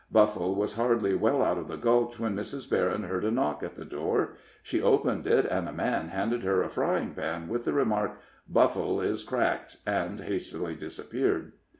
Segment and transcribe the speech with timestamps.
[0.11, 2.67] Buffle was hardly well out of the Gulch when Mrs.
[2.67, 6.63] Berryn heard a knock at the door; she opened it, and a man handed her
[6.63, 8.17] a frying pan, with the remark,
[8.49, 11.51] "Buffle is cracked," and hastily disappeared.